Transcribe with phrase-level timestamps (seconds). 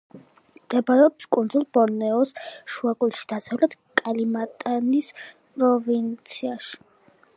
[0.59, 2.33] მდებარეობს კუნძლ ბორნეოს
[2.75, 6.81] შუაგულში, დასავლეთ კალიმანტანის პროვინციაში.